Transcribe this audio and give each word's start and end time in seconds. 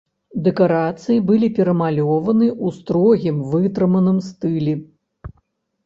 Дэкарацыі 0.45 1.17
былі 1.27 1.49
перамалёваны 1.59 2.47
ў 2.55 2.67
строгім 2.81 3.35
вытрыманым 3.55 4.17
стылі. 4.33 4.73